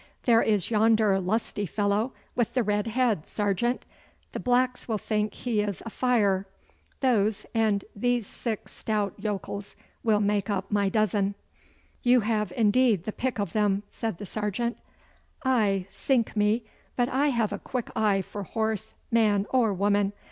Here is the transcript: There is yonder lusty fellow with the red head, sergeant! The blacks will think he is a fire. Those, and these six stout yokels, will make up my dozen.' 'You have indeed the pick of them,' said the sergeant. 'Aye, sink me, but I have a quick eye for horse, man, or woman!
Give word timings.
There 0.23 0.41
is 0.41 0.71
yonder 0.71 1.19
lusty 1.19 1.67
fellow 1.67 2.13
with 2.35 2.55
the 2.55 2.63
red 2.63 2.87
head, 2.87 3.27
sergeant! 3.27 3.85
The 4.31 4.39
blacks 4.39 4.87
will 4.87 4.97
think 4.97 5.35
he 5.35 5.61
is 5.61 5.83
a 5.85 5.91
fire. 5.91 6.47
Those, 7.01 7.45
and 7.53 7.85
these 7.95 8.25
six 8.25 8.71
stout 8.73 9.13
yokels, 9.19 9.75
will 10.03 10.19
make 10.19 10.49
up 10.49 10.71
my 10.71 10.89
dozen.' 10.89 11.35
'You 12.01 12.21
have 12.21 12.51
indeed 12.57 13.03
the 13.03 13.11
pick 13.13 13.37
of 13.39 13.53
them,' 13.53 13.83
said 13.91 14.17
the 14.17 14.25
sergeant. 14.25 14.77
'Aye, 15.45 15.85
sink 15.91 16.35
me, 16.35 16.63
but 16.95 17.07
I 17.07 17.27
have 17.29 17.53
a 17.53 17.59
quick 17.59 17.91
eye 17.95 18.23
for 18.23 18.41
horse, 18.41 18.95
man, 19.11 19.45
or 19.51 19.71
woman! 19.71 20.13